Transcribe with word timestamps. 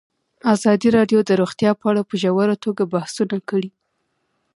ازادي 0.53 0.89
راډیو 0.97 1.19
د 1.25 1.31
روغتیا 1.41 1.71
په 1.79 1.85
اړه 1.91 2.01
په 2.09 2.15
ژوره 2.21 2.55
توګه 2.65 2.83
بحثونه 2.93 3.37
کړي. 3.49 3.69